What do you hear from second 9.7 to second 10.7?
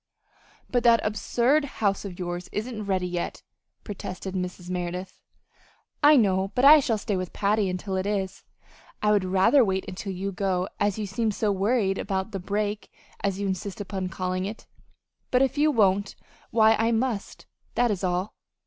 until you go,